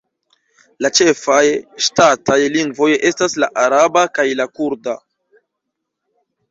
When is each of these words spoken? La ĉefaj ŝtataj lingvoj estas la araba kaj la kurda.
La 0.85 0.89
ĉefaj 0.99 1.41
ŝtataj 1.87 2.39
lingvoj 2.57 2.89
estas 3.11 3.39
la 3.45 3.53
araba 3.67 4.09
kaj 4.19 4.27
la 4.43 4.53
kurda. 4.59 4.99